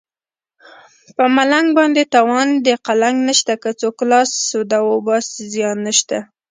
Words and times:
په 1.15 1.23
ملنګ 1.35 1.67
باندې 1.79 2.03
تاوان 2.13 2.49
د 2.65 2.67
قلنګ 2.85 3.17
نشته 3.29 3.53
که 3.63 3.69
څوک 3.81 3.97
لاس 4.11 4.29
سوده 4.49 4.79
وباسي 4.89 5.43
زیان 5.53 5.77
نشته 5.87 6.17